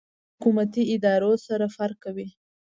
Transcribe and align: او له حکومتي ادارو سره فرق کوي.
او 0.03 0.05
له 0.07 0.07
حکومتي 0.35 0.83
ادارو 0.95 1.33
سره 1.47 1.65
فرق 1.75 1.97
کوي. 2.05 2.27